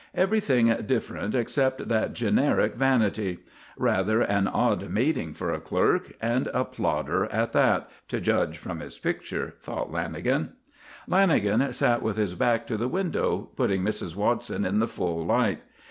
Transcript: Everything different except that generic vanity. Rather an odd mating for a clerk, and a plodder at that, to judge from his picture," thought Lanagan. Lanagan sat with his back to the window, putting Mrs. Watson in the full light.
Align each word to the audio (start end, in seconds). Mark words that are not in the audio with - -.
Everything 0.15 0.69
different 0.87 1.35
except 1.35 1.87
that 1.87 2.13
generic 2.15 2.73
vanity. 2.73 3.37
Rather 3.77 4.19
an 4.21 4.47
odd 4.47 4.89
mating 4.89 5.31
for 5.35 5.53
a 5.53 5.59
clerk, 5.59 6.13
and 6.19 6.47
a 6.55 6.65
plodder 6.65 7.25
at 7.25 7.51
that, 7.51 7.87
to 8.07 8.19
judge 8.19 8.57
from 8.57 8.79
his 8.79 8.97
picture," 8.97 9.53
thought 9.61 9.91
Lanagan. 9.91 10.53
Lanagan 11.07 11.71
sat 11.71 12.01
with 12.01 12.17
his 12.17 12.33
back 12.33 12.65
to 12.65 12.77
the 12.77 12.87
window, 12.87 13.49
putting 13.55 13.83
Mrs. 13.83 14.15
Watson 14.15 14.65
in 14.65 14.79
the 14.79 14.87
full 14.87 15.23
light. 15.23 15.61